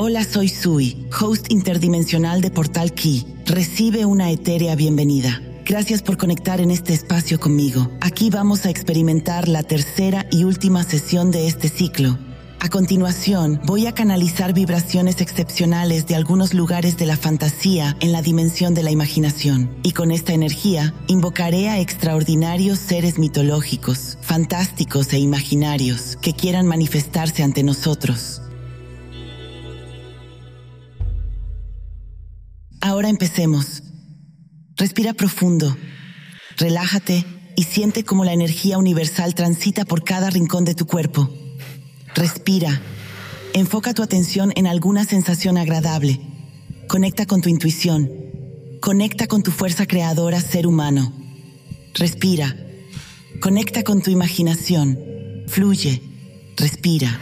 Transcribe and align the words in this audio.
Hola, 0.00 0.22
soy 0.22 0.48
Sui, 0.48 1.08
host 1.20 1.50
interdimensional 1.50 2.40
de 2.40 2.52
Portal 2.52 2.94
Key. 2.94 3.26
Recibe 3.46 4.04
una 4.04 4.30
etérea 4.30 4.76
bienvenida. 4.76 5.42
Gracias 5.66 6.02
por 6.02 6.16
conectar 6.16 6.60
en 6.60 6.70
este 6.70 6.94
espacio 6.94 7.40
conmigo. 7.40 7.90
Aquí 8.00 8.30
vamos 8.30 8.64
a 8.64 8.70
experimentar 8.70 9.48
la 9.48 9.64
tercera 9.64 10.24
y 10.30 10.44
última 10.44 10.84
sesión 10.84 11.32
de 11.32 11.48
este 11.48 11.68
ciclo. 11.68 12.16
A 12.60 12.68
continuación, 12.68 13.60
voy 13.64 13.88
a 13.88 13.92
canalizar 13.92 14.52
vibraciones 14.52 15.20
excepcionales 15.20 16.06
de 16.06 16.14
algunos 16.14 16.54
lugares 16.54 16.96
de 16.96 17.06
la 17.06 17.16
fantasía 17.16 17.96
en 17.98 18.12
la 18.12 18.22
dimensión 18.22 18.74
de 18.74 18.84
la 18.84 18.92
imaginación. 18.92 19.68
Y 19.82 19.94
con 19.94 20.12
esta 20.12 20.32
energía, 20.32 20.94
invocaré 21.08 21.70
a 21.70 21.80
extraordinarios 21.80 22.78
seres 22.78 23.18
mitológicos, 23.18 24.16
fantásticos 24.20 25.12
e 25.12 25.18
imaginarios 25.18 26.16
que 26.22 26.34
quieran 26.34 26.68
manifestarse 26.68 27.42
ante 27.42 27.64
nosotros. 27.64 28.42
Ahora 32.98 33.10
empecemos. 33.10 33.84
Respira 34.74 35.14
profundo, 35.14 35.76
relájate 36.56 37.24
y 37.54 37.62
siente 37.62 38.02
cómo 38.02 38.24
la 38.24 38.32
energía 38.32 38.76
universal 38.76 39.36
transita 39.36 39.84
por 39.84 40.02
cada 40.02 40.30
rincón 40.30 40.64
de 40.64 40.74
tu 40.74 40.84
cuerpo. 40.84 41.32
Respira. 42.16 42.82
Enfoca 43.54 43.94
tu 43.94 44.02
atención 44.02 44.52
en 44.56 44.66
alguna 44.66 45.04
sensación 45.04 45.58
agradable. 45.58 46.18
Conecta 46.88 47.24
con 47.24 47.40
tu 47.40 47.48
intuición. 47.48 48.10
Conecta 48.80 49.28
con 49.28 49.44
tu 49.44 49.52
fuerza 49.52 49.86
creadora 49.86 50.40
ser 50.40 50.66
humano. 50.66 51.12
Respira. 51.94 52.56
Conecta 53.40 53.84
con 53.84 54.02
tu 54.02 54.10
imaginación. 54.10 54.98
Fluye. 55.46 56.02
Respira. 56.56 57.16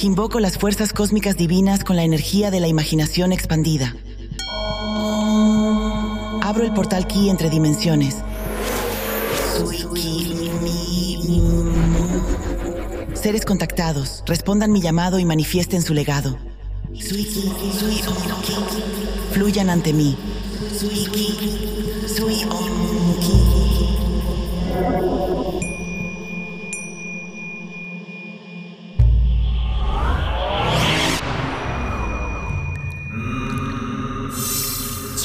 Invoco 0.00 0.38
las 0.38 0.58
fuerzas 0.58 0.92
cósmicas 0.92 1.36
divinas 1.36 1.82
con 1.82 1.96
la 1.96 2.04
energía 2.04 2.52
de 2.52 2.60
la 2.60 2.68
imaginación 2.68 3.32
expandida. 3.32 3.96
Abro 6.40 6.64
el 6.64 6.72
portal 6.72 7.08
Ki 7.08 7.28
entre 7.28 7.50
dimensiones. 7.50 8.18
Seres 13.14 13.44
contactados, 13.44 14.22
respondan 14.26 14.70
mi 14.70 14.80
llamado 14.80 15.18
y 15.18 15.24
manifiesten 15.24 15.82
su 15.82 15.94
legado. 15.94 16.38
Fluyan 19.32 19.68
ante 19.68 19.92
mí. 19.92 20.16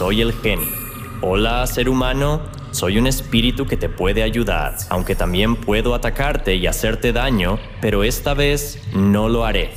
Soy 0.04 0.20
el 0.20 0.34
genio. 0.34 0.68
Hola, 1.22 1.66
ser 1.66 1.88
humano. 1.88 2.42
Soy 2.72 2.98
un 2.98 3.08
espíritu 3.08 3.66
que 3.66 3.78
te 3.78 3.88
puede 3.88 4.22
ayudar, 4.22 4.76
aunque 4.90 5.16
también 5.16 5.56
puedo 5.56 5.96
atacarte 5.96 6.56
y 6.56 6.68
hacerte 6.68 7.14
daño, 7.14 7.58
pero 7.80 8.04
esta 8.04 8.34
vez 8.34 8.82
no 8.94 9.30
lo 9.30 9.46
haré. 9.46 9.72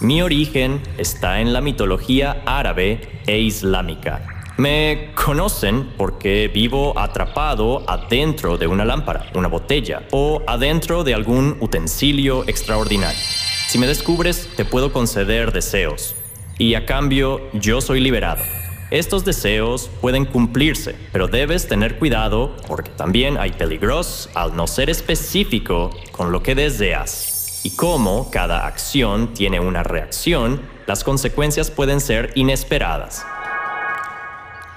Mi 0.00 0.22
origen 0.22 0.82
está 0.98 1.40
en 1.40 1.52
la 1.52 1.60
mitología 1.60 2.42
árabe 2.46 3.22
e 3.28 3.38
islámica. 3.38 4.26
Me 4.56 5.12
conocen 5.14 5.92
porque 5.96 6.50
vivo 6.52 6.98
atrapado 6.98 7.88
adentro 7.88 8.58
de 8.58 8.66
una 8.66 8.84
lámpara, 8.84 9.30
una 9.36 9.46
botella 9.46 10.02
o 10.10 10.42
adentro 10.48 11.04
de 11.04 11.14
algún 11.14 11.58
utensilio 11.60 12.42
extraordinario. 12.48 13.22
Si 13.68 13.78
me 13.78 13.86
descubres, 13.86 14.48
te 14.56 14.64
puedo 14.64 14.92
conceder 14.92 15.52
deseos. 15.52 16.16
Y 16.58 16.74
a 16.74 16.86
cambio, 16.86 17.40
yo 17.52 17.80
soy 17.80 18.00
liberado. 18.00 18.42
Estos 18.90 19.24
deseos 19.24 19.90
pueden 20.00 20.26
cumplirse, 20.26 20.94
pero 21.10 21.26
debes 21.26 21.66
tener 21.66 21.98
cuidado 21.98 22.56
porque 22.68 22.90
también 22.90 23.36
hay 23.36 23.50
peligros 23.50 24.30
al 24.34 24.54
no 24.54 24.68
ser 24.68 24.90
específico 24.90 25.90
con 26.12 26.30
lo 26.30 26.44
que 26.44 26.54
deseas. 26.54 27.62
Y 27.64 27.74
como 27.74 28.30
cada 28.30 28.64
acción 28.64 29.34
tiene 29.34 29.58
una 29.58 29.82
reacción, 29.82 30.62
las 30.86 31.02
consecuencias 31.02 31.72
pueden 31.72 32.00
ser 32.00 32.30
inesperadas. 32.36 33.26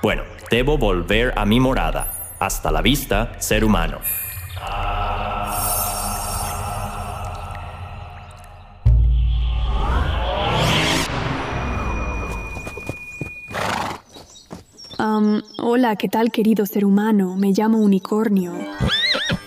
Bueno, 0.02 0.24
debo 0.50 0.80
volver 0.80 1.34
a 1.38 1.46
mi 1.46 1.60
morada. 1.60 2.34
Hasta 2.40 2.72
la 2.72 2.82
vista, 2.82 3.34
ser 3.40 3.64
humano. 3.64 4.00
Hola, 15.70 15.96
¿qué 15.98 16.10
tal 16.10 16.32
querido 16.32 16.66
ser 16.66 16.84
humano? 16.84 17.36
Me 17.38 17.52
llamo 17.52 17.78
Unicornio. 17.78 18.54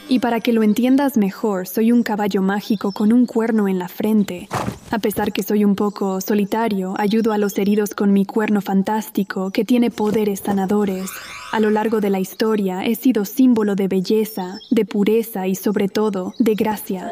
Y 0.09 0.21
para 0.21 0.39
que 0.39 0.53
lo 0.53 0.63
entiendas 0.63 1.17
mejor, 1.17 1.67
soy 1.67 1.91
un 1.91 2.05
caballo 2.05 2.43
mágico 2.43 2.93
con 2.93 3.13
un 3.13 3.27
cuerno 3.27 3.67
en 3.67 3.81
la 3.81 3.89
frente. 3.89 4.49
A 4.93 5.01
pesar 5.01 5.33
que 5.33 5.43
soy 5.43 5.65
un 5.65 5.75
poco 5.75 6.21
solitario, 6.21 6.95
ayudo 6.97 7.33
a 7.33 7.39
los 7.39 7.59
heridos 7.59 7.95
con 7.95 8.13
mi 8.13 8.25
cuerno 8.25 8.61
fantástico 8.61 9.51
que 9.51 9.65
tiene 9.65 9.91
poderes 9.91 10.39
sanadores. 10.39 11.11
A 11.51 11.59
lo 11.59 11.71
largo 11.71 12.01
de 12.01 12.11
la 12.11 12.21
historia 12.21 12.85
he 12.85 12.95
sido 12.95 13.25
símbolo 13.25 13.75
de 13.75 13.89
belleza, 13.89 14.61
de 14.71 14.85
pureza 14.85 15.49
y 15.49 15.57
sobre 15.57 15.89
todo 15.89 16.35
de 16.39 16.55
gracia. 16.55 17.11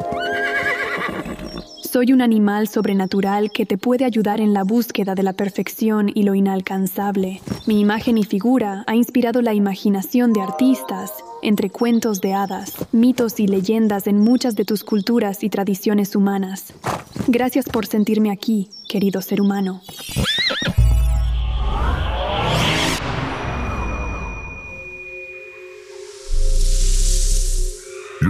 Soy 1.90 2.12
un 2.12 2.22
animal 2.22 2.68
sobrenatural 2.68 3.50
que 3.50 3.66
te 3.66 3.76
puede 3.76 4.04
ayudar 4.04 4.40
en 4.40 4.52
la 4.54 4.62
búsqueda 4.62 5.16
de 5.16 5.24
la 5.24 5.32
perfección 5.32 6.08
y 6.14 6.22
lo 6.22 6.36
inalcanzable. 6.36 7.40
Mi 7.66 7.80
imagen 7.80 8.16
y 8.16 8.22
figura 8.22 8.84
ha 8.86 8.94
inspirado 8.94 9.42
la 9.42 9.54
imaginación 9.54 10.32
de 10.32 10.40
artistas, 10.40 11.12
entre 11.42 11.68
cuentos 11.68 12.20
de 12.20 12.32
hadas, 12.32 12.74
mitos 12.92 13.40
y 13.40 13.48
leyendas 13.48 14.06
en 14.06 14.20
muchas 14.20 14.54
de 14.54 14.64
tus 14.64 14.84
culturas 14.84 15.42
y 15.42 15.50
tradiciones 15.50 16.14
humanas. 16.14 16.74
Gracias 17.26 17.64
por 17.64 17.86
sentirme 17.86 18.30
aquí, 18.30 18.70
querido 18.88 19.20
ser 19.20 19.40
humano. 19.40 19.80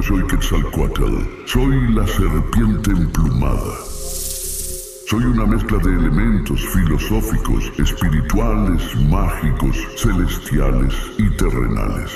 Soy 0.03 0.27
Quetzalcoatl, 0.27 1.47
soy 1.47 1.93
la 1.93 2.07
serpiente 2.07 2.91
emplumada. 2.91 3.77
Soy 5.07 5.25
una 5.25 5.45
mezcla 5.45 5.77
de 5.79 5.91
elementos 5.91 6.67
filosóficos, 6.69 7.71
espirituales, 7.79 8.83
mágicos, 9.11 9.77
celestiales 9.97 10.95
y 11.19 11.29
terrenales. 11.37 12.11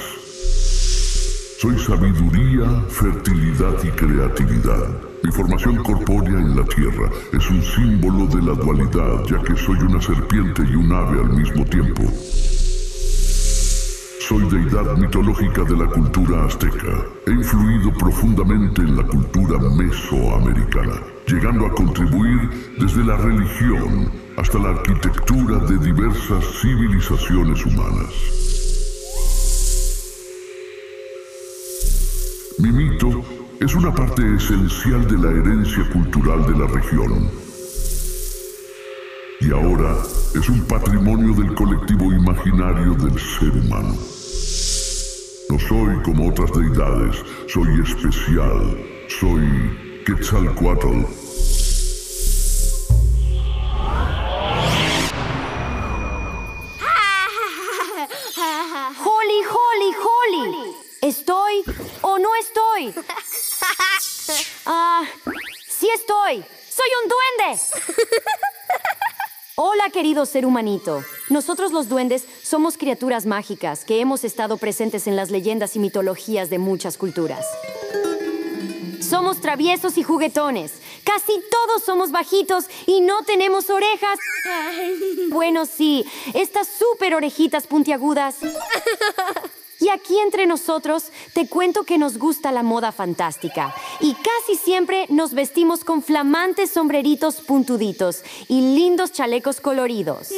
Soy 1.61 1.79
sabiduría, 1.79 2.67
fertilidad 2.89 3.75
y 3.85 3.91
creatividad. 3.91 4.89
Mi 5.23 5.31
formación 5.31 5.77
corpórea 5.83 6.39
en 6.39 6.57
la 6.57 6.65
tierra 6.65 7.11
es 7.33 7.51
un 7.51 7.63
símbolo 7.63 8.27
de 8.27 8.43
la 8.43 8.55
dualidad, 8.55 9.25
ya 9.27 9.43
que 9.43 9.57
soy 9.57 9.79
una 9.81 10.01
serpiente 10.01 10.63
y 10.63 10.75
un 10.75 10.91
ave 10.91 11.21
al 11.21 11.31
mismo 11.31 11.65
tiempo. 11.67 12.03
Soy 14.27 14.43
deidad 14.49 14.97
mitológica 14.97 15.65
de 15.65 15.77
la 15.77 15.87
cultura 15.87 16.47
azteca. 16.47 17.05
He 17.27 17.31
influido 17.31 17.93
profundamente 17.93 18.81
en 18.81 18.97
la 18.97 19.03
cultura 19.03 19.59
mesoamericana, 19.59 20.95
llegando 21.27 21.67
a 21.67 21.71
contribuir 21.75 22.49
desde 22.79 23.05
la 23.05 23.19
religión 23.19 24.11
hasta 24.39 24.59
la 24.59 24.71
arquitectura 24.71 25.59
de 25.67 25.77
diversas 25.77 26.43
civilizaciones 26.63 27.67
humanas. 27.67 28.15
Mi 32.61 32.73
mito 32.73 33.23
es 33.61 33.75
una 33.75 33.93
parte 33.95 34.23
esencial 34.37 35.07
de 35.07 35.19
la 35.19 35.39
herencia 35.39 35.87
cultural 35.93 36.47
de 36.47 36.59
la 36.59 36.67
región. 36.69 37.31
Y 39.41 39.53
ahora 39.53 39.99
es 40.35 40.49
un 40.49 40.67
patrimonio 40.67 41.35
del 41.35 41.55
colectivo 41.55 42.11
imaginario 42.11 42.95
del 42.95 43.19
ser 43.21 43.51
humano. 43.51 44.14
No 45.51 45.59
soy 45.59 46.03
como 46.03 46.31
otras 46.31 46.51
deidades, 46.53 47.17
soy 47.49 47.81
especial, 47.83 48.79
soy 49.09 50.03
Quetzalcoatl. 50.07 51.05
Holly, 59.05 59.41
Holly, 59.51 59.95
Holly. 60.03 60.75
¿Estoy 61.03 61.63
o 62.01 62.19
no 62.19 62.31
estoy? 62.37 62.95
Querido 70.05 70.27
ser 70.27 70.45
humanito. 70.45 71.03
Nosotros 71.31 71.73
los 71.73 71.89
duendes 71.89 72.27
somos 72.43 72.77
criaturas 72.77 73.25
mágicas 73.25 73.87
que 73.87 74.03
hemos 74.03 74.23
estado 74.23 74.59
presentes 74.59 75.07
en 75.07 75.17
las 75.17 75.31
leyendas 75.31 75.77
y 75.77 75.79
mitologías 75.79 76.51
de 76.51 76.59
muchas 76.59 76.99
culturas. 76.99 77.47
Somos 79.01 79.41
traviesos 79.41 79.97
y 79.97 80.03
juguetones. 80.03 80.75
Casi 81.05 81.33
todos 81.51 81.85
somos 81.85 82.11
bajitos 82.11 82.67
y 82.85 83.01
no 83.01 83.23
tenemos 83.23 83.71
orejas. 83.71 84.19
Bueno, 85.31 85.65
sí, 85.65 86.05
estas 86.35 86.69
súper 86.69 87.15
orejitas 87.15 87.67
puntiagudas. 87.67 88.37
Y 89.85 89.91
aquí 89.91 90.19
entre 90.19 90.47
nosotros 90.47 91.13
te 91.35 91.47
cuento 91.47 91.83
que 91.83 91.99
nos 91.99 92.17
gusta 92.17 92.53
la 92.53 92.63
moda 92.63 92.91
fantástica 92.91 93.75
y 94.01 94.15
casi 94.15 94.57
siempre 94.57 95.05
nos 95.11 95.35
vestimos 95.35 95.85
con 95.85 96.03
flamantes 96.03 96.71
sombreritos 96.71 97.43
puntuditos 97.43 98.23
y 98.49 98.75
lindos 98.75 99.13
chalecos 99.13 99.61
coloridos. 99.61 100.31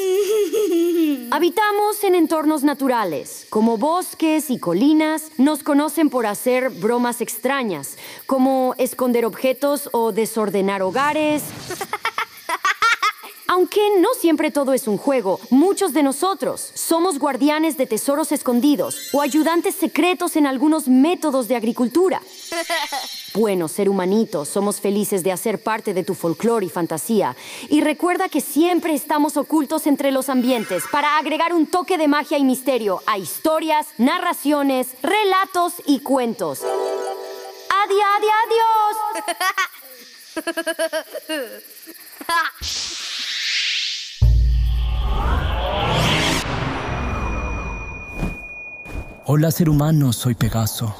Habitamos 1.31 2.03
en 2.03 2.17
entornos 2.17 2.65
naturales, 2.65 3.47
como 3.49 3.79
bosques 3.79 4.51
y 4.51 4.59
colinas. 4.59 5.31
Nos 5.39 5.63
conocen 5.63 6.11
por 6.11 6.27
hacer 6.27 6.71
bromas 6.71 7.21
extrañas, 7.21 7.99
como 8.27 8.75
esconder 8.79 9.25
objetos 9.25 9.89
o 9.93 10.11
desordenar 10.11 10.83
hogares. 10.83 11.45
Aunque 13.57 13.81
no 14.01 14.13
siempre 14.13 14.51
todo 14.51 14.75
es 14.75 14.87
un 14.87 14.99
juego, 14.99 15.41
muchos 15.49 15.95
de 15.95 16.03
nosotros 16.03 16.73
somos 16.75 17.19
guardianes 17.19 17.79
de 17.79 17.87
tesoros 17.87 18.31
escondidos 18.31 19.09
o 19.15 19.23
ayudantes 19.23 19.75
secretos 19.75 20.37
en 20.37 20.47
algunos 20.47 20.89
métodos 20.89 21.49
de 21.49 21.57
agricultura. 21.57 22.21
Bueno, 23.35 23.69
ser 23.69 23.91
humanitos, 23.91 24.49
somos 24.49 24.81
felices 24.81 25.23
de 25.23 25.31
hacer 25.31 25.63
parte 25.63 25.93
de 25.93 26.03
tu 26.03 26.15
folclore 26.15 26.65
y 26.65 26.71
fantasía. 26.71 27.37
Y 27.69 27.83
recuerda 27.83 28.31
que 28.31 28.41
siempre 28.41 28.95
estamos 28.95 29.37
ocultos 29.37 29.87
entre 29.87 30.11
los 30.11 30.31
ambientes 30.31 30.85
para 30.91 31.19
agregar 31.19 31.53
un 31.53 31.67
toque 31.67 31.99
de 31.99 32.09
magia 32.09 32.39
y 32.39 32.45
misterio 32.45 33.03
a 33.05 33.19
historias, 33.19 33.89
narraciones, 33.99 34.89
relatos 35.03 35.75
y 35.85 36.01
cuentos. 36.01 36.63
¡Adiós, 37.69 38.07
adiós, 38.17 38.97
adiós! 42.31 42.96
Hola 49.29 49.51
ser 49.51 49.69
humano, 49.69 50.13
soy 50.13 50.37
Pegaso. 50.37 50.95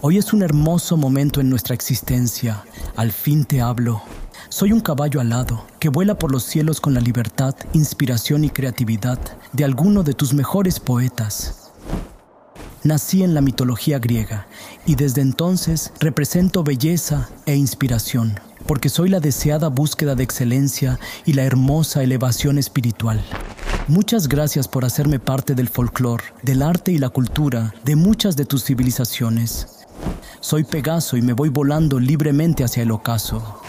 Hoy 0.00 0.18
es 0.18 0.32
un 0.32 0.42
hermoso 0.42 0.96
momento 0.96 1.40
en 1.40 1.48
nuestra 1.48 1.76
existencia. 1.76 2.64
Al 2.96 3.12
fin 3.12 3.44
te 3.44 3.60
hablo. 3.60 4.02
Soy 4.48 4.72
un 4.72 4.80
caballo 4.80 5.20
alado 5.20 5.64
que 5.78 5.90
vuela 5.90 6.18
por 6.18 6.32
los 6.32 6.42
cielos 6.42 6.80
con 6.80 6.92
la 6.92 7.00
libertad, 7.00 7.54
inspiración 7.72 8.42
y 8.42 8.50
creatividad 8.50 9.20
de 9.52 9.64
alguno 9.64 10.02
de 10.02 10.14
tus 10.14 10.34
mejores 10.34 10.80
poetas. 10.80 11.70
Nací 12.82 13.22
en 13.22 13.32
la 13.32 13.42
mitología 13.42 14.00
griega 14.00 14.48
y 14.84 14.96
desde 14.96 15.20
entonces 15.20 15.92
represento 16.00 16.64
belleza 16.64 17.28
e 17.46 17.54
inspiración, 17.54 18.40
porque 18.66 18.88
soy 18.88 19.08
la 19.08 19.20
deseada 19.20 19.68
búsqueda 19.68 20.16
de 20.16 20.24
excelencia 20.24 20.98
y 21.26 21.34
la 21.34 21.44
hermosa 21.44 22.02
elevación 22.02 22.58
espiritual. 22.58 23.24
Muchas 23.88 24.28
gracias 24.28 24.68
por 24.68 24.84
hacerme 24.84 25.18
parte 25.18 25.54
del 25.54 25.68
folclore, 25.68 26.24
del 26.42 26.62
arte 26.62 26.92
y 26.92 26.98
la 26.98 27.08
cultura 27.08 27.74
de 27.84 27.96
muchas 27.96 28.36
de 28.36 28.44
tus 28.44 28.64
civilizaciones. 28.64 29.86
Soy 30.40 30.62
Pegaso 30.62 31.16
y 31.16 31.22
me 31.22 31.32
voy 31.32 31.48
volando 31.48 31.98
libremente 31.98 32.62
hacia 32.62 32.84
el 32.84 32.92
ocaso. 32.92 33.60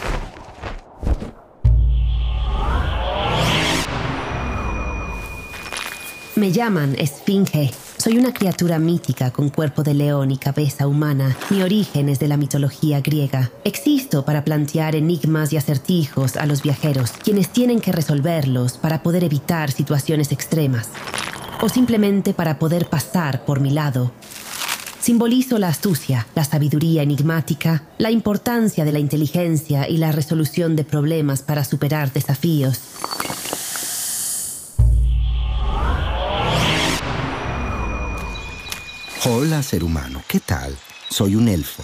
Me 6.36 6.52
llaman 6.52 6.94
Esfinge 6.98 7.72
soy 8.04 8.18
una 8.18 8.34
criatura 8.34 8.78
mítica 8.78 9.30
con 9.30 9.48
cuerpo 9.48 9.82
de 9.82 9.94
león 9.94 10.30
y 10.30 10.36
cabeza 10.36 10.86
humana. 10.86 11.34
Mi 11.48 11.62
origen 11.62 12.10
es 12.10 12.18
de 12.18 12.28
la 12.28 12.36
mitología 12.36 13.00
griega. 13.00 13.50
Existo 13.64 14.26
para 14.26 14.44
plantear 14.44 14.94
enigmas 14.94 15.54
y 15.54 15.56
acertijos 15.56 16.36
a 16.36 16.44
los 16.44 16.62
viajeros, 16.62 17.12
quienes 17.12 17.48
tienen 17.48 17.80
que 17.80 17.92
resolverlos 17.92 18.76
para 18.76 19.02
poder 19.02 19.24
evitar 19.24 19.72
situaciones 19.72 20.32
extremas. 20.32 20.90
O 21.62 21.70
simplemente 21.70 22.34
para 22.34 22.58
poder 22.58 22.90
pasar 22.90 23.46
por 23.46 23.60
mi 23.60 23.70
lado. 23.70 24.12
Simbolizo 25.00 25.58
la 25.58 25.68
astucia, 25.68 26.26
la 26.34 26.44
sabiduría 26.44 27.02
enigmática, 27.02 27.84
la 27.96 28.10
importancia 28.10 28.84
de 28.84 28.92
la 28.92 28.98
inteligencia 28.98 29.88
y 29.88 29.96
la 29.96 30.12
resolución 30.12 30.76
de 30.76 30.84
problemas 30.84 31.40
para 31.40 31.64
superar 31.64 32.12
desafíos. 32.12 32.82
Hola, 39.26 39.62
ser 39.62 39.84
humano, 39.84 40.22
¿qué 40.28 40.38
tal? 40.38 40.76
Soy 41.08 41.34
un 41.34 41.48
elfo. 41.48 41.82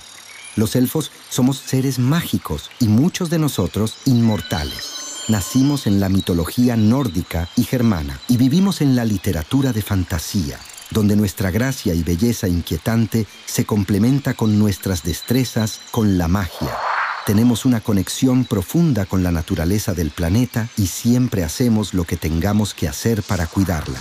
Los 0.57 0.77
elfos 0.77 1.11
somos 1.31 1.57
seres 1.57 1.99
mágicos 1.99 2.71
y 2.81 2.87
muchos 2.87 3.31
de 3.31 3.39
nosotros 3.39 3.97
inmortales. 4.05 5.25
Nacimos 5.29 5.87
en 5.87 6.01
la 6.01 6.11
mitología 6.11 6.77
nórdica 6.77 7.49
y 7.57 7.65
germana 7.65 8.21
y 8.29 8.37
vivimos 8.37 8.83
en 8.83 8.95
la 8.95 9.07
literatura 9.07 9.73
de 9.73 9.81
fantasía, 9.81 10.59
donde 10.91 11.17
nuestra 11.17 11.51
gracia 11.51 11.95
y 11.95 12.03
belleza 12.03 12.47
inquietante 12.47 13.27
se 13.47 13.65
complementa 13.65 14.35
con 14.35 14.59
nuestras 14.59 15.03
destrezas, 15.03 15.81
con 15.93 16.19
la 16.19 16.29
magia. 16.29 16.77
Tenemos 17.25 17.65
una 17.65 17.81
conexión 17.81 18.45
profunda 18.45 19.07
con 19.07 19.23
la 19.23 19.33
naturaleza 19.33 19.95
del 19.95 20.11
planeta 20.11 20.69
y 20.77 20.89
siempre 20.89 21.43
hacemos 21.43 21.95
lo 21.95 22.05
que 22.05 22.19
tengamos 22.19 22.75
que 22.75 22.87
hacer 22.87 23.23
para 23.23 23.47
cuidarla. 23.47 23.99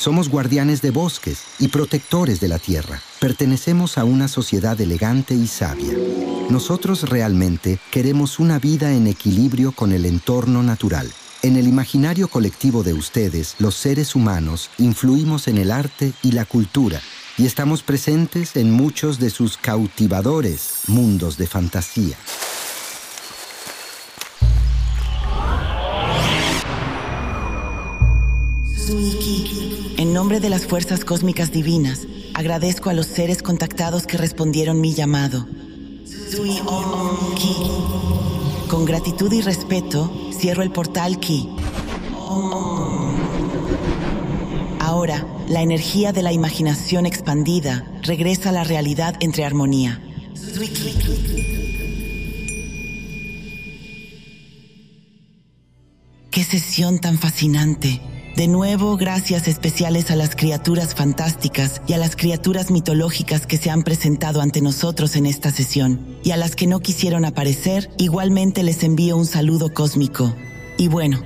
Somos 0.00 0.30
guardianes 0.30 0.80
de 0.80 0.92
bosques 0.92 1.42
y 1.58 1.68
protectores 1.68 2.40
de 2.40 2.48
la 2.48 2.58
tierra. 2.58 3.02
Pertenecemos 3.20 3.98
a 3.98 4.04
una 4.04 4.28
sociedad 4.28 4.80
elegante 4.80 5.34
y 5.34 5.46
sabia. 5.46 5.92
Nosotros 6.48 7.10
realmente 7.10 7.78
queremos 7.90 8.38
una 8.38 8.58
vida 8.58 8.94
en 8.94 9.06
equilibrio 9.06 9.72
con 9.72 9.92
el 9.92 10.06
entorno 10.06 10.62
natural. 10.62 11.12
En 11.42 11.56
el 11.56 11.68
imaginario 11.68 12.28
colectivo 12.28 12.82
de 12.82 12.94
ustedes, 12.94 13.56
los 13.58 13.74
seres 13.74 14.14
humanos, 14.14 14.70
influimos 14.78 15.48
en 15.48 15.58
el 15.58 15.70
arte 15.70 16.14
y 16.22 16.32
la 16.32 16.46
cultura 16.46 17.02
y 17.36 17.44
estamos 17.44 17.82
presentes 17.82 18.56
en 18.56 18.70
muchos 18.70 19.18
de 19.18 19.28
sus 19.28 19.58
cautivadores 19.58 20.76
mundos 20.86 21.36
de 21.36 21.46
fantasía. 21.46 22.16
En 30.00 30.14
nombre 30.14 30.40
de 30.40 30.48
las 30.48 30.66
fuerzas 30.66 31.04
cósmicas 31.04 31.52
divinas, 31.52 32.06
agradezco 32.32 32.88
a 32.88 32.94
los 32.94 33.04
seres 33.04 33.42
contactados 33.42 34.06
que 34.06 34.16
respondieron 34.16 34.80
mi 34.80 34.94
llamado. 34.94 35.46
Con 38.66 38.86
gratitud 38.86 39.30
y 39.30 39.42
respeto, 39.42 40.10
cierro 40.32 40.62
el 40.62 40.70
portal 40.70 41.20
Ki. 41.20 41.50
Ahora, 44.78 45.26
la 45.50 45.60
energía 45.60 46.14
de 46.14 46.22
la 46.22 46.32
imaginación 46.32 47.04
expandida 47.04 47.84
regresa 48.02 48.48
a 48.48 48.52
la 48.52 48.64
realidad 48.64 49.16
entre 49.20 49.44
armonía. 49.44 50.00
¡Qué 56.30 56.42
sesión 56.42 57.00
tan 57.00 57.18
fascinante! 57.18 58.09
De 58.36 58.46
nuevo, 58.48 58.96
gracias 58.96 59.48
especiales 59.48 60.10
a 60.10 60.16
las 60.16 60.34
criaturas 60.34 60.94
fantásticas 60.94 61.82
y 61.86 61.92
a 61.92 61.98
las 61.98 62.16
criaturas 62.16 62.70
mitológicas 62.70 63.46
que 63.46 63.56
se 63.56 63.70
han 63.70 63.82
presentado 63.82 64.40
ante 64.40 64.60
nosotros 64.60 65.16
en 65.16 65.26
esta 65.26 65.50
sesión. 65.50 66.16
Y 66.22 66.30
a 66.30 66.36
las 66.36 66.56
que 66.56 66.66
no 66.66 66.80
quisieron 66.80 67.24
aparecer, 67.24 67.90
igualmente 67.98 68.62
les 68.62 68.82
envío 68.82 69.16
un 69.16 69.26
saludo 69.26 69.74
cósmico. 69.74 70.34
Y 70.78 70.88
bueno, 70.88 71.20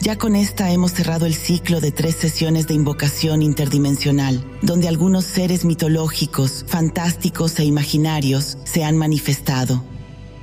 ya 0.00 0.16
con 0.16 0.36
esta 0.36 0.70
hemos 0.70 0.92
cerrado 0.92 1.24
el 1.24 1.34
ciclo 1.34 1.80
de 1.80 1.90
tres 1.90 2.14
sesiones 2.16 2.68
de 2.68 2.74
invocación 2.74 3.42
interdimensional, 3.42 4.44
donde 4.60 4.86
algunos 4.86 5.24
seres 5.24 5.64
mitológicos, 5.64 6.64
fantásticos 6.68 7.58
e 7.58 7.64
imaginarios 7.64 8.58
se 8.64 8.84
han 8.84 8.98
manifestado. 8.98 9.82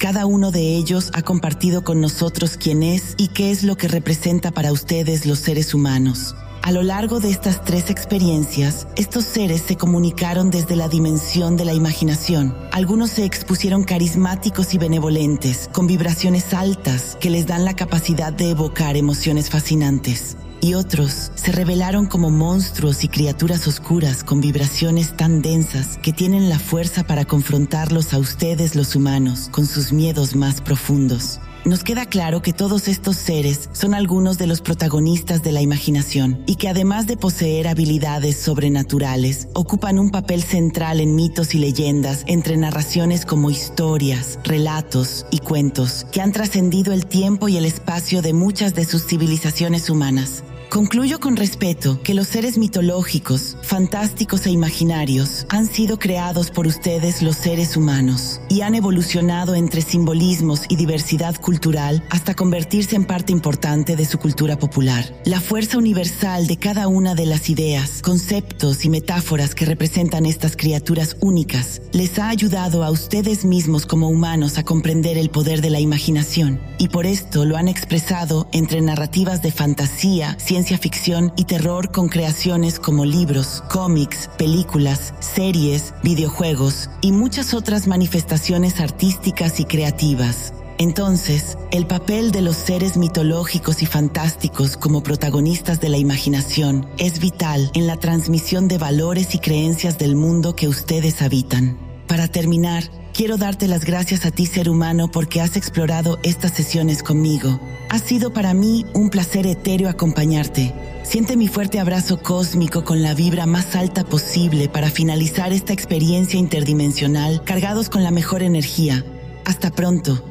Cada 0.01 0.25
uno 0.25 0.49
de 0.49 0.61
ellos 0.77 1.11
ha 1.13 1.21
compartido 1.21 1.83
con 1.83 2.01
nosotros 2.01 2.57
quién 2.57 2.81
es 2.81 3.13
y 3.17 3.27
qué 3.27 3.51
es 3.51 3.61
lo 3.61 3.77
que 3.77 3.87
representa 3.87 4.49
para 4.49 4.71
ustedes 4.71 5.27
los 5.27 5.37
seres 5.37 5.75
humanos. 5.75 6.35
A 6.63 6.71
lo 6.71 6.81
largo 6.81 7.19
de 7.19 7.29
estas 7.29 7.63
tres 7.63 7.91
experiencias, 7.91 8.87
estos 8.95 9.25
seres 9.25 9.61
se 9.61 9.75
comunicaron 9.75 10.49
desde 10.49 10.75
la 10.75 10.89
dimensión 10.89 11.55
de 11.55 11.65
la 11.65 11.75
imaginación. 11.75 12.57
Algunos 12.71 13.11
se 13.11 13.25
expusieron 13.25 13.83
carismáticos 13.83 14.73
y 14.73 14.79
benevolentes, 14.79 15.69
con 15.71 15.85
vibraciones 15.85 16.51
altas 16.55 17.15
que 17.19 17.29
les 17.29 17.45
dan 17.45 17.63
la 17.63 17.75
capacidad 17.75 18.33
de 18.33 18.49
evocar 18.49 18.97
emociones 18.97 19.51
fascinantes 19.51 20.35
y 20.61 20.75
otros 20.75 21.31
se 21.35 21.51
revelaron 21.51 22.05
como 22.05 22.29
monstruos 22.29 23.03
y 23.03 23.07
criaturas 23.07 23.67
oscuras 23.67 24.23
con 24.23 24.41
vibraciones 24.41 25.17
tan 25.17 25.41
densas 25.41 25.97
que 26.01 26.13
tienen 26.13 26.49
la 26.49 26.59
fuerza 26.59 27.03
para 27.03 27.25
confrontarlos 27.25 28.13
a 28.13 28.19
ustedes 28.19 28.75
los 28.75 28.95
humanos 28.95 29.49
con 29.51 29.65
sus 29.65 29.91
miedos 29.91 30.35
más 30.35 30.61
profundos. 30.61 31.39
nos 31.63 31.83
queda 31.83 32.07
claro 32.07 32.41
que 32.41 32.53
todos 32.53 32.87
estos 32.87 33.17
seres 33.17 33.69
son 33.71 33.93
algunos 33.93 34.39
de 34.39 34.47
los 34.47 34.61
protagonistas 34.61 35.43
de 35.43 35.51
la 35.51 35.61
imaginación 35.61 36.43
y 36.47 36.55
que 36.55 36.69
además 36.69 37.05
de 37.05 37.17
poseer 37.17 37.67
habilidades 37.67 38.37
sobrenaturales, 38.37 39.47
ocupan 39.53 39.99
un 39.99 40.09
papel 40.09 40.41
central 40.41 40.99
en 40.99 41.15
mitos 41.15 41.53
y 41.53 41.59
leyendas 41.59 42.23
entre 42.27 42.57
narraciones 42.57 43.25
como 43.25 43.51
historias, 43.51 44.39
relatos 44.43 45.25
y 45.31 45.37
cuentos 45.39 46.07
que 46.11 46.21
han 46.21 46.31
trascendido 46.31 46.93
el 46.93 47.05
tiempo 47.05 47.47
y 47.47 47.57
el 47.57 47.65
espacio 47.65 48.21
de 48.21 48.33
muchas 48.33 48.73
de 48.73 48.85
sus 48.85 49.05
civilizaciones 49.05 49.89
humanas. 49.89 50.43
Concluyo 50.71 51.19
con 51.19 51.35
respeto 51.35 52.01
que 52.01 52.13
los 52.13 52.27
seres 52.27 52.57
mitológicos, 52.57 53.57
fantásticos 53.61 54.45
e 54.45 54.51
imaginarios 54.51 55.45
han 55.49 55.65
sido 55.65 55.99
creados 55.99 56.49
por 56.49 56.65
ustedes 56.65 57.21
los 57.21 57.35
seres 57.35 57.75
humanos 57.75 58.39
y 58.47 58.61
han 58.61 58.73
evolucionado 58.73 59.53
entre 59.55 59.81
simbolismos 59.81 60.61
y 60.69 60.77
diversidad 60.77 61.35
cultural 61.35 62.05
hasta 62.09 62.35
convertirse 62.35 62.95
en 62.95 63.03
parte 63.03 63.33
importante 63.33 63.97
de 63.97 64.05
su 64.05 64.17
cultura 64.17 64.57
popular. 64.57 65.13
La 65.25 65.41
fuerza 65.41 65.77
universal 65.77 66.47
de 66.47 66.55
cada 66.55 66.87
una 66.87 67.15
de 67.15 67.25
las 67.25 67.49
ideas, 67.49 68.01
conceptos 68.01 68.85
y 68.85 68.89
metáforas 68.89 69.53
que 69.55 69.65
representan 69.65 70.25
estas 70.25 70.55
criaturas 70.55 71.17
únicas 71.19 71.81
les 71.91 72.17
ha 72.17 72.29
ayudado 72.29 72.85
a 72.85 72.91
ustedes 72.91 73.43
mismos 73.43 73.85
como 73.85 74.07
humanos 74.07 74.57
a 74.57 74.63
comprender 74.63 75.17
el 75.17 75.31
poder 75.31 75.59
de 75.59 75.69
la 75.69 75.81
imaginación 75.81 76.61
y 76.77 76.87
por 76.87 77.05
esto 77.05 77.43
lo 77.43 77.57
han 77.57 77.67
expresado 77.67 78.47
entre 78.53 78.79
narrativas 78.79 79.41
de 79.41 79.51
fantasía, 79.51 80.37
ciencia 80.39 80.60
ciencia 80.61 80.77
ficción 80.77 81.33
y 81.37 81.45
terror 81.45 81.91
con 81.91 82.07
creaciones 82.07 82.79
como 82.79 83.03
libros, 83.03 83.63
cómics, 83.67 84.29
películas, 84.37 85.15
series, 85.19 85.95
videojuegos 86.03 86.91
y 87.01 87.13
muchas 87.13 87.55
otras 87.55 87.87
manifestaciones 87.87 88.79
artísticas 88.79 89.59
y 89.59 89.65
creativas. 89.65 90.53
Entonces, 90.77 91.57
el 91.71 91.87
papel 91.87 92.31
de 92.31 92.43
los 92.43 92.57
seres 92.57 92.95
mitológicos 92.95 93.81
y 93.81 93.87
fantásticos 93.87 94.77
como 94.77 95.01
protagonistas 95.01 95.81
de 95.81 95.89
la 95.89 95.97
imaginación 95.97 96.87
es 96.99 97.19
vital 97.19 97.71
en 97.73 97.87
la 97.87 97.97
transmisión 97.97 98.67
de 98.67 98.77
valores 98.77 99.33
y 99.33 99.39
creencias 99.39 99.97
del 99.97 100.15
mundo 100.15 100.55
que 100.55 100.67
ustedes 100.67 101.23
habitan. 101.23 101.79
Para 102.05 102.27
terminar, 102.27 102.83
quiero 103.13 103.37
darte 103.37 103.67
las 103.67 103.85
gracias 103.85 104.25
a 104.25 104.31
ti 104.31 104.45
ser 104.45 104.69
humano 104.69 105.09
porque 105.09 105.41
has 105.41 105.57
explorado 105.57 106.19
estas 106.23 106.51
sesiones 106.51 107.03
conmigo 107.03 107.59
ha 107.91 107.99
sido 107.99 108.31
para 108.31 108.53
mí 108.53 108.85
un 108.93 109.09
placer 109.09 109.45
etéreo 109.45 109.89
acompañarte. 109.89 110.73
Siente 111.03 111.35
mi 111.35 111.49
fuerte 111.49 111.77
abrazo 111.77 112.21
cósmico 112.21 112.85
con 112.85 113.01
la 113.01 113.13
vibra 113.13 113.45
más 113.45 113.75
alta 113.75 114.05
posible 114.05 114.69
para 114.69 114.89
finalizar 114.89 115.51
esta 115.51 115.73
experiencia 115.73 116.39
interdimensional 116.39 117.43
cargados 117.43 117.89
con 117.89 118.01
la 118.01 118.11
mejor 118.11 118.43
energía. 118.43 119.03
Hasta 119.43 119.71
pronto. 119.71 120.30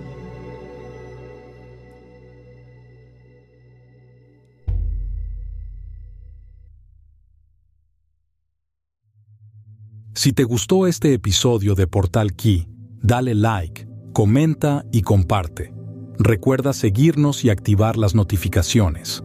Si 10.23 10.35
te 10.35 10.45
gustó 10.45 10.87
este 10.87 11.15
episodio 11.15 11.75
de 11.75 11.87
Portal 11.87 12.35
Key, 12.35 12.69
dale 13.01 13.35
like, 13.35 13.89
comenta 14.13 14.85
y 14.93 15.01
comparte 15.01 15.73
recuerda 16.19 16.75
seguirnos 16.75 17.43
y 17.43 17.49
activar 17.49 17.97
las 17.97 18.15
notificaciones. 18.15 19.25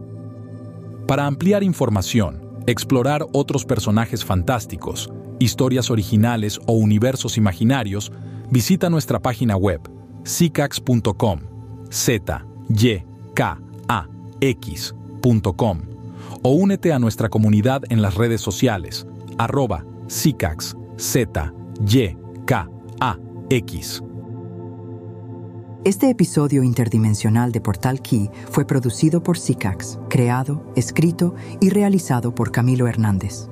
Para 1.06 1.26
ampliar 1.26 1.62
información, 1.62 2.40
explorar 2.66 3.26
otros 3.34 3.66
personajes 3.66 4.24
fantásticos, 4.24 5.12
historias 5.38 5.90
originales 5.90 6.58
o 6.66 6.72
universos 6.72 7.36
imaginarios, 7.36 8.10
visita 8.50 8.88
nuestra 8.88 9.20
página 9.20 9.54
web 9.54 9.82
zicax.com, 10.26 11.40
z 11.90 12.42
y 12.70 13.02
k 13.34 13.60
a 13.86 14.08
x.com 14.40 15.80
o 16.40 16.50
únete 16.52 16.94
a 16.94 16.98
nuestra 16.98 17.28
comunidad 17.28 17.82
en 17.90 18.00
las 18.00 18.14
redes 18.14 18.40
sociales 18.40 19.06
arroba 19.36 19.84
zicax, 20.08 20.74
z 20.98 21.28
y 21.80 22.16
k 22.46 22.68
a 23.00 23.18
x. 23.50 24.02
Este 25.84 26.10
episodio 26.10 26.64
interdimensional 26.64 27.52
de 27.52 27.60
Portal 27.60 28.00
Key 28.00 28.28
fue 28.50 28.66
producido 28.66 29.22
por 29.22 29.38
Sicax, 29.38 30.00
creado, 30.08 30.64
escrito 30.74 31.34
y 31.60 31.68
realizado 31.70 32.34
por 32.34 32.50
Camilo 32.50 32.88
Hernández. 32.88 33.48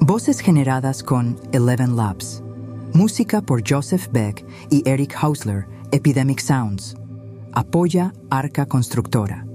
Voces 0.00 0.40
generadas 0.40 1.02
con 1.02 1.38
Eleven 1.52 1.94
Labs. 1.94 2.42
Música 2.92 3.40
por 3.40 3.62
Joseph 3.68 4.08
Beck 4.10 4.44
y 4.70 4.82
Eric 4.88 5.14
Hausler, 5.20 5.68
Epidemic 5.92 6.40
Sounds. 6.40 6.96
Apoya 7.52 8.12
Arca 8.30 8.66
Constructora. 8.66 9.45